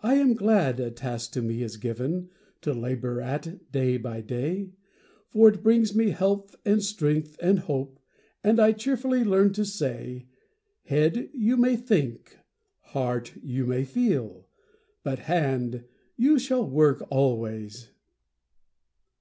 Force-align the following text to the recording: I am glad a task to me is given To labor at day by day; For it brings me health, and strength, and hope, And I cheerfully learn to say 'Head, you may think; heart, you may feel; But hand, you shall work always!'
I 0.00 0.14
am 0.16 0.34
glad 0.34 0.80
a 0.80 0.90
task 0.90 1.30
to 1.34 1.42
me 1.42 1.62
is 1.62 1.76
given 1.76 2.28
To 2.62 2.74
labor 2.74 3.20
at 3.20 3.70
day 3.70 3.96
by 3.96 4.20
day; 4.20 4.72
For 5.28 5.48
it 5.48 5.62
brings 5.62 5.94
me 5.94 6.10
health, 6.10 6.56
and 6.64 6.82
strength, 6.82 7.36
and 7.40 7.60
hope, 7.60 8.00
And 8.42 8.58
I 8.58 8.72
cheerfully 8.72 9.22
learn 9.22 9.52
to 9.52 9.64
say 9.64 10.26
'Head, 10.86 11.30
you 11.32 11.56
may 11.56 11.76
think; 11.76 12.36
heart, 12.80 13.36
you 13.40 13.64
may 13.64 13.84
feel; 13.84 14.48
But 15.04 15.20
hand, 15.20 15.84
you 16.16 16.40
shall 16.40 16.68
work 16.68 17.04
always!' 17.08 17.92